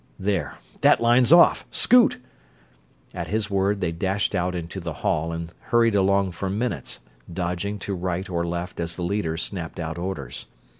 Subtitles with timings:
[0.17, 1.63] There, that line's off...
[1.69, 2.17] scoot!"
[3.13, 7.77] At his word they dashed out into the hall and hurried along for minutes, dodging
[7.85, 10.47] to right or left as the leader snapped out orders.